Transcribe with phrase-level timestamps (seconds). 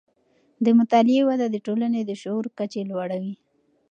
[0.65, 3.33] د مطالعې وده د ټولنې د شعور کچې لوړوي.